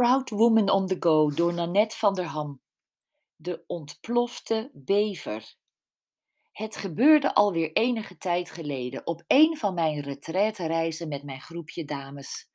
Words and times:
Proud 0.00 0.30
Woman 0.30 0.70
on 0.70 0.86
the 0.86 0.96
Go 0.98 1.30
door 1.30 1.52
Nanette 1.54 1.96
van 1.96 2.14
der 2.14 2.24
Ham. 2.24 2.62
De 3.36 3.64
ontplofte 3.66 4.70
bever. 4.72 5.56
Het 6.52 6.76
gebeurde 6.76 7.34
alweer 7.34 7.72
enige 7.72 8.16
tijd 8.16 8.50
geleden 8.50 9.06
op 9.06 9.24
een 9.26 9.56
van 9.56 9.74
mijn 9.74 10.00
retraitereizen 10.00 11.08
met 11.08 11.22
mijn 11.22 11.40
groepje 11.40 11.84
dames. 11.84 12.50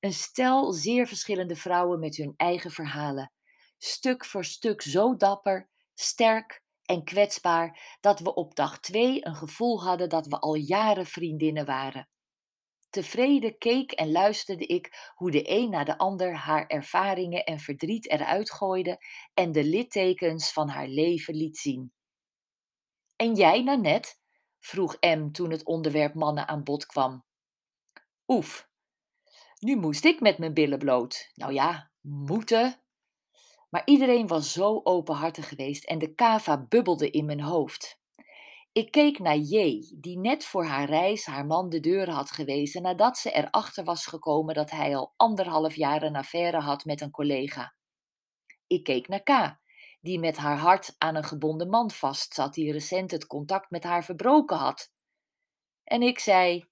Een 0.00 0.12
stel 0.12 0.72
zeer 0.72 1.06
verschillende 1.06 1.56
vrouwen 1.56 2.00
met 2.00 2.16
hun 2.16 2.34
eigen 2.36 2.70
verhalen. 2.70 3.32
Stuk 3.78 4.24
voor 4.24 4.44
stuk 4.44 4.82
zo 4.82 5.16
dapper, 5.16 5.70
sterk 5.94 6.62
en 6.84 7.04
kwetsbaar 7.04 7.96
dat 8.00 8.20
we 8.20 8.34
op 8.34 8.54
dag 8.54 8.80
twee 8.80 9.26
een 9.26 9.36
gevoel 9.36 9.82
hadden 9.82 10.08
dat 10.08 10.26
we 10.26 10.38
al 10.38 10.54
jaren 10.54 11.06
vriendinnen 11.06 11.66
waren. 11.66 12.08
Tevreden 12.96 13.58
keek 13.58 13.92
en 13.92 14.12
luisterde 14.12 14.66
ik 14.66 15.12
hoe 15.14 15.30
de 15.30 15.50
een 15.50 15.70
na 15.70 15.84
de 15.84 15.98
ander 15.98 16.34
haar 16.34 16.66
ervaringen 16.66 17.44
en 17.44 17.58
verdriet 17.58 18.10
eruit 18.10 18.52
gooide 18.52 19.04
en 19.34 19.52
de 19.52 19.64
littekens 19.64 20.52
van 20.52 20.68
haar 20.68 20.88
leven 20.88 21.34
liet 21.34 21.58
zien. 21.58 21.92
En 23.16 23.34
jij, 23.34 23.62
Nanette? 23.62 24.14
vroeg 24.58 24.96
M 25.00 25.30
toen 25.30 25.50
het 25.50 25.64
onderwerp 25.64 26.14
mannen 26.14 26.48
aan 26.48 26.64
bod 26.64 26.86
kwam. 26.86 27.24
Oef, 28.26 28.68
nu 29.58 29.76
moest 29.76 30.04
ik 30.04 30.20
met 30.20 30.38
mijn 30.38 30.54
billen 30.54 30.78
bloot. 30.78 31.30
Nou 31.34 31.52
ja, 31.52 31.90
moeten. 32.00 32.82
Maar 33.70 33.82
iedereen 33.84 34.26
was 34.26 34.52
zo 34.52 34.80
openhartig 34.84 35.48
geweest 35.48 35.84
en 35.84 35.98
de 35.98 36.14
kava 36.14 36.66
bubbelde 36.68 37.10
in 37.10 37.24
mijn 37.24 37.40
hoofd. 37.40 38.00
Ik 38.76 38.90
keek 38.90 39.18
naar 39.18 39.36
J, 39.36 39.82
die 39.94 40.18
net 40.18 40.44
voor 40.44 40.64
haar 40.64 40.88
reis 40.88 41.26
haar 41.26 41.46
man 41.46 41.68
de 41.68 41.80
deur 41.80 42.10
had 42.10 42.30
gewezen 42.30 42.82
nadat 42.82 43.18
ze 43.18 43.30
erachter 43.30 43.84
was 43.84 44.06
gekomen 44.06 44.54
dat 44.54 44.70
hij 44.70 44.96
al 44.96 45.12
anderhalf 45.16 45.74
jaar 45.74 46.02
een 46.02 46.16
affaire 46.16 46.60
had 46.60 46.84
met 46.84 47.00
een 47.00 47.10
collega. 47.10 47.74
Ik 48.66 48.84
keek 48.84 49.08
naar 49.08 49.22
K, 49.22 49.58
die 50.00 50.18
met 50.18 50.36
haar 50.36 50.58
hart 50.58 50.94
aan 50.98 51.16
een 51.16 51.24
gebonden 51.24 51.68
man 51.68 51.90
vastzat 51.90 52.54
die 52.54 52.72
recent 52.72 53.10
het 53.10 53.26
contact 53.26 53.70
met 53.70 53.84
haar 53.84 54.04
verbroken 54.04 54.56
had. 54.56 54.92
En 55.84 56.02
ik 56.02 56.18
zei: 56.18 56.66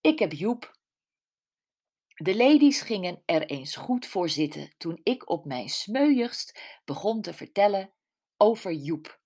Ik 0.00 0.18
heb 0.18 0.32
Joep. 0.32 0.78
De 2.14 2.36
ladies 2.36 2.80
gingen 2.80 3.22
er 3.24 3.46
eens 3.46 3.76
goed 3.76 4.06
voor 4.06 4.28
zitten 4.28 4.74
toen 4.76 5.00
ik 5.02 5.30
op 5.30 5.44
mijn 5.44 5.68
smeuigst 5.68 6.80
begon 6.84 7.20
te 7.20 7.34
vertellen 7.34 7.92
over 8.36 8.72
Joep, 8.72 9.20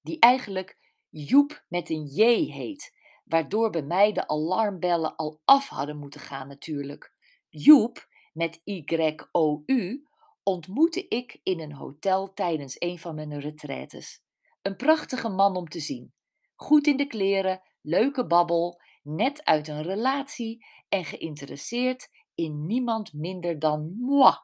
die 0.00 0.18
eigenlijk 0.18 0.80
Joep 1.14 1.64
met 1.68 1.90
een 1.90 2.04
J 2.04 2.22
heet, 2.52 2.96
waardoor 3.24 3.70
bij 3.70 3.82
mij 3.82 4.12
de 4.12 4.28
alarmbellen 4.28 5.16
al 5.16 5.40
af 5.44 5.68
hadden 5.68 5.98
moeten 5.98 6.20
gaan 6.20 6.48
natuurlijk. 6.48 7.14
Joep 7.48 8.08
met 8.32 8.60
Y-O-U 8.64 10.06
ontmoette 10.42 11.08
ik 11.08 11.40
in 11.42 11.60
een 11.60 11.72
hotel 11.72 12.32
tijdens 12.32 12.76
een 12.78 12.98
van 12.98 13.14
mijn 13.14 13.40
retraites. 13.40 14.22
Een 14.62 14.76
prachtige 14.76 15.28
man 15.28 15.56
om 15.56 15.68
te 15.68 15.80
zien. 15.80 16.12
Goed 16.54 16.86
in 16.86 16.96
de 16.96 17.06
kleren, 17.06 17.62
leuke 17.80 18.26
babbel, 18.26 18.80
net 19.02 19.44
uit 19.44 19.68
een 19.68 19.82
relatie 19.82 20.66
en 20.88 21.04
geïnteresseerd 21.04 22.08
in 22.34 22.66
niemand 22.66 23.12
minder 23.12 23.58
dan 23.58 23.96
moi. 23.98 24.34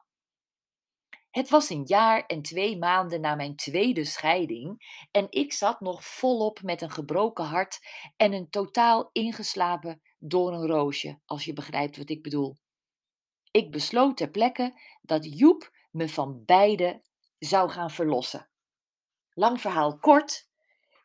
Het 1.39 1.49
was 1.49 1.69
een 1.69 1.83
jaar 1.85 2.25
en 2.25 2.41
twee 2.41 2.77
maanden 2.77 3.21
na 3.21 3.35
mijn 3.35 3.55
tweede 3.55 4.05
scheiding 4.05 4.95
en 5.11 5.27
ik 5.29 5.53
zat 5.53 5.79
nog 5.79 6.03
volop 6.03 6.61
met 6.61 6.81
een 6.81 6.91
gebroken 6.91 7.43
hart 7.43 7.79
en 8.17 8.33
een 8.33 8.49
totaal 8.49 9.09
ingeslapen 9.11 10.01
door 10.17 10.53
een 10.53 10.67
roosje, 10.67 11.19
als 11.25 11.45
je 11.45 11.53
begrijpt 11.53 11.97
wat 11.97 12.09
ik 12.09 12.21
bedoel. 12.21 12.57
Ik 13.51 13.71
besloot 13.71 14.17
ter 14.17 14.29
plekke 14.29 14.81
dat 15.01 15.37
Joep 15.39 15.71
me 15.91 16.09
van 16.09 16.43
beide 16.45 17.01
zou 17.37 17.69
gaan 17.69 17.91
verlossen. 17.91 18.49
Lang 19.33 19.61
verhaal 19.61 19.97
kort. 19.97 20.49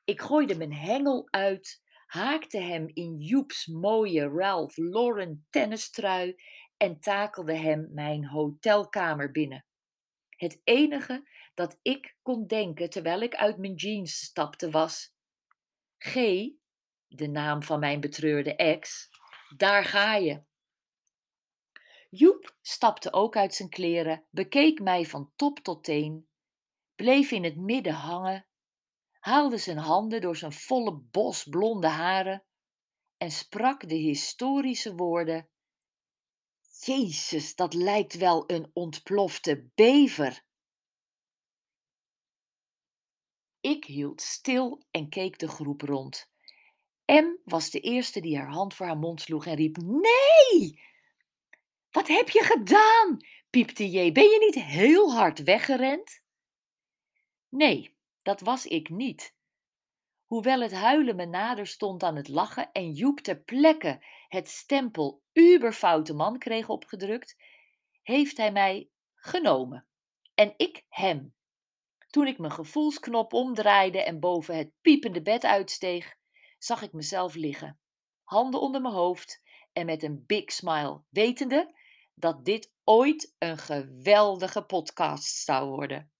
Ik 0.04 0.20
gooide 0.20 0.56
mijn 0.56 0.74
hengel 0.74 1.28
uit, 1.30 1.82
haakte 2.06 2.58
hem 2.58 2.90
in 2.92 3.18
Joeps 3.18 3.66
mooie 3.66 4.28
Ralph 4.28 4.76
Lauren 4.76 5.46
tennistrui 5.50 6.34
en 6.76 7.00
takelde 7.00 7.56
hem 7.56 7.88
mijn 7.92 8.26
hotelkamer 8.26 9.30
binnen. 9.30 9.64
Het 10.36 10.60
enige 10.64 11.28
dat 11.54 11.78
ik 11.82 12.16
kon 12.22 12.46
denken 12.46 12.90
terwijl 12.90 13.20
ik 13.20 13.34
uit 13.34 13.58
mijn 13.58 13.74
jeans 13.74 14.18
stapte 14.18 14.70
was: 14.70 15.14
G, 15.98 16.14
de 17.06 17.26
naam 17.28 17.62
van 17.62 17.80
mijn 17.80 18.00
betreurde 18.00 18.56
ex, 18.56 19.08
daar 19.56 19.84
ga 19.84 20.14
je. 20.14 20.42
Joep 22.10 22.56
stapte 22.60 23.12
ook 23.12 23.36
uit 23.36 23.54
zijn 23.54 23.68
kleren, 23.68 24.24
bekeek 24.30 24.80
mij 24.80 25.04
van 25.04 25.32
top 25.36 25.58
tot 25.58 25.84
teen, 25.84 26.28
bleef 26.94 27.30
in 27.30 27.44
het 27.44 27.56
midden 27.56 27.92
hangen, 27.92 28.46
haalde 29.18 29.58
zijn 29.58 29.78
handen 29.78 30.20
door 30.20 30.36
zijn 30.36 30.52
volle 30.52 30.92
bos 30.92 31.44
blonde 31.44 31.88
haren 31.88 32.44
en 33.16 33.30
sprak 33.30 33.88
de 33.88 33.94
historische 33.94 34.94
woorden: 34.94 35.48
Jezus, 36.86 37.54
dat 37.54 37.74
lijkt 37.74 38.14
wel 38.14 38.44
een 38.50 38.70
ontplofte 38.72 39.70
bever. 39.74 40.44
Ik 43.60 43.84
hield 43.84 44.20
stil 44.20 44.82
en 44.90 45.08
keek 45.08 45.38
de 45.38 45.48
groep 45.48 45.80
rond. 45.80 46.30
M 47.06 47.36
was 47.44 47.70
de 47.70 47.80
eerste 47.80 48.20
die 48.20 48.38
haar 48.38 48.52
hand 48.52 48.74
voor 48.74 48.86
haar 48.86 48.96
mond 48.96 49.20
sloeg 49.20 49.46
en 49.46 49.54
riep: 49.54 49.76
Nee! 49.76 50.82
Wat 51.90 52.08
heb 52.08 52.28
je 52.28 52.42
gedaan? 52.42 53.16
piepte 53.50 53.90
J. 53.90 54.12
Ben 54.12 54.24
je 54.24 54.38
niet 54.38 54.64
heel 54.64 55.14
hard 55.14 55.42
weggerend? 55.42 56.22
Nee, 57.48 57.96
dat 58.22 58.40
was 58.40 58.66
ik 58.66 58.88
niet. 58.88 59.34
Hoewel 60.34 60.60
het 60.60 60.72
huilen 60.72 61.16
me 61.16 61.26
nader 61.26 61.66
stond 61.66 62.02
aan 62.02 62.16
het 62.16 62.28
lachen 62.28 62.72
en 62.72 62.92
Joep 62.92 63.20
ter 63.20 63.40
plekke 63.40 64.04
het 64.28 64.48
stempel 64.48 65.22
uberfoute 65.32 66.14
man 66.14 66.38
kreeg 66.38 66.68
opgedrukt, 66.68 67.36
heeft 68.02 68.36
hij 68.36 68.52
mij 68.52 68.90
genomen. 69.14 69.86
En 70.34 70.54
ik 70.56 70.84
hem. 70.88 71.34
Toen 72.10 72.26
ik 72.26 72.38
mijn 72.38 72.52
gevoelsknop 72.52 73.32
omdraaide 73.32 74.02
en 74.02 74.20
boven 74.20 74.56
het 74.56 74.72
piepende 74.80 75.22
bed 75.22 75.44
uitsteeg, 75.44 76.16
zag 76.58 76.82
ik 76.82 76.92
mezelf 76.92 77.34
liggen, 77.34 77.78
handen 78.22 78.60
onder 78.60 78.80
mijn 78.80 78.94
hoofd 78.94 79.42
en 79.72 79.86
met 79.86 80.02
een 80.02 80.24
big 80.26 80.52
smile, 80.52 81.02
wetende 81.08 81.78
dat 82.14 82.44
dit 82.44 82.72
ooit 82.84 83.34
een 83.38 83.58
geweldige 83.58 84.62
podcast 84.62 85.36
zou 85.44 85.68
worden. 85.68 86.12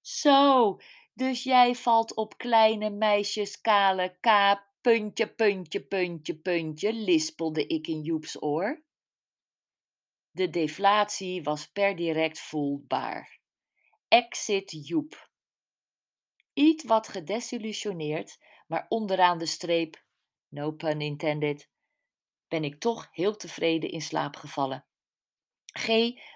Zo, 0.00 0.76
dus 1.16 1.42
jij 1.42 1.74
valt 1.74 2.14
op 2.14 2.38
kleine 2.38 2.90
meisjes 2.90 3.60
kale 3.60 4.16
k, 4.20 4.28
puntje, 4.80 5.34
puntje, 5.34 5.86
puntje, 5.86 6.38
puntje, 6.38 6.92
lispelde 6.92 7.66
ik 7.66 7.86
in 7.86 8.02
Joeps 8.02 8.42
oor. 8.42 8.84
De 10.30 10.50
deflatie 10.50 11.42
was 11.42 11.66
per 11.66 11.96
direct 11.96 12.40
voelbaar. 12.40 13.40
Exit 14.08 14.86
Joep. 14.86 15.30
Iets 16.52 16.84
wat 16.84 17.08
gedesillusioneerd, 17.08 18.38
maar 18.66 18.86
onderaan 18.88 19.38
de 19.38 19.46
streep, 19.46 20.04
no 20.48 20.72
pun 20.72 21.00
intended, 21.00 21.70
ben 22.48 22.64
ik 22.64 22.80
toch 22.80 23.08
heel 23.10 23.36
tevreden 23.36 23.90
in 23.90 24.02
slaap 24.02 24.36
gevallen. 24.36 24.86
G 25.72 25.88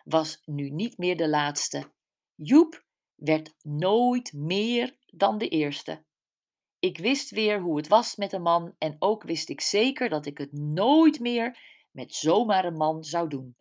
was 0.05 0.43
nu 0.45 0.71
niet 0.71 0.99
meer 0.99 1.17
de 1.17 1.29
laatste. 1.29 1.93
Joep 2.35 2.89
werd 3.21 3.55
nooit 3.63 4.33
meer 4.33 4.97
dan 5.07 5.39
de 5.39 5.49
eerste. 5.49 6.05
Ik 6.79 6.99
wist 6.99 7.31
weer 7.31 7.61
hoe 7.61 7.77
het 7.77 7.89
was 7.89 8.17
met 8.17 8.33
een 8.33 8.43
man 8.43 8.75
en 8.79 8.97
ook 8.99 9.23
wist 9.23 9.49
ik 9.49 9.61
zeker 9.61 10.09
dat 10.09 10.27
ik 10.27 10.39
het 10.39 10.53
nooit 10.53 11.21
meer 11.21 11.59
met 11.91 12.15
zomaar 12.15 12.65
een 12.65 12.77
man 12.77 13.05
zou 13.05 13.29
doen. 13.29 13.57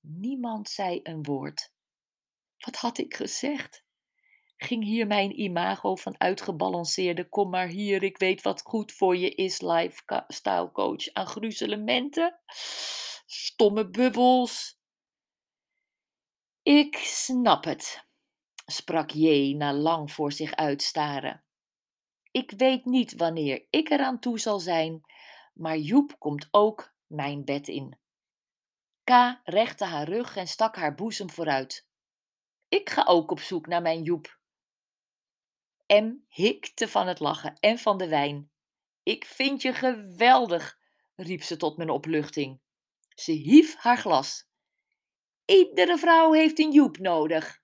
Niemand 0.00 0.68
zei 0.68 1.00
een 1.02 1.22
woord. 1.22 1.72
Wat 2.58 2.76
had 2.76 2.98
ik 2.98 3.14
gezegd? 3.14 3.84
Ging 4.56 4.84
hier 4.84 5.06
mijn 5.06 5.40
imago 5.40 5.96
van 5.96 6.20
uitgebalanceerde 6.20 7.28
kom 7.28 7.50
maar 7.50 7.68
hier, 7.68 8.02
ik 8.02 8.18
weet 8.18 8.42
wat 8.42 8.62
goed 8.62 8.92
voor 8.92 9.16
je 9.16 9.30
is, 9.30 9.60
lifestyle 9.60 10.70
coach 10.72 11.12
aan 11.12 11.26
gruzelementen? 11.26 12.40
Stomme 13.26 13.90
bubbels. 13.90 14.78
Ik 16.62 16.96
snap 16.96 17.64
het, 17.64 18.03
sprak 18.66 19.10
J 19.10 19.54
na 19.56 19.72
lang 19.72 20.12
voor 20.12 20.32
zich 20.32 20.54
uitstaren. 20.54 21.44
Ik 22.30 22.50
weet 22.50 22.84
niet 22.84 23.16
wanneer 23.16 23.66
ik 23.70 23.90
eraan 23.90 24.18
toe 24.18 24.38
zal 24.38 24.58
zijn, 24.58 25.00
maar 25.54 25.78
Joep 25.78 26.18
komt 26.18 26.48
ook 26.50 26.94
mijn 27.06 27.44
bed 27.44 27.68
in. 27.68 27.98
K 29.04 29.40
rechtte 29.44 29.84
haar 29.84 30.08
rug 30.08 30.36
en 30.36 30.46
stak 30.46 30.76
haar 30.76 30.94
boezem 30.94 31.30
vooruit. 31.30 31.86
Ik 32.68 32.90
ga 32.90 33.04
ook 33.04 33.30
op 33.30 33.40
zoek 33.40 33.66
naar 33.66 33.82
mijn 33.82 34.02
Joep. 34.02 34.38
M 35.86 36.12
hikte 36.28 36.88
van 36.88 37.06
het 37.06 37.20
lachen 37.20 37.56
en 37.60 37.78
van 37.78 37.98
de 37.98 38.08
wijn. 38.08 38.50
Ik 39.02 39.24
vind 39.24 39.62
je 39.62 39.72
geweldig, 39.72 40.78
riep 41.14 41.42
ze 41.42 41.56
tot 41.56 41.76
mijn 41.76 41.90
opluchting. 41.90 42.60
Ze 43.14 43.32
hief 43.32 43.76
haar 43.76 43.98
glas. 43.98 44.46
Iedere 45.44 45.98
vrouw 45.98 46.32
heeft 46.32 46.58
een 46.58 46.72
Joep 46.72 46.98
nodig. 46.98 47.62